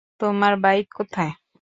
তোমার 0.19 0.53
বাইক 0.63 0.87
কোথায়? 0.97 1.33